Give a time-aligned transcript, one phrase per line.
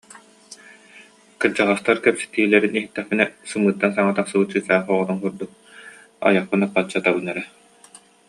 [1.39, 5.51] Кырдьаҕастар кэпсэтиилэрин иһиттэхпинэ, сымыыттан саҥа тахсыбыт чыычаах оҕотун курдук,
[6.27, 7.43] айахпын аппаччы атабын эрэ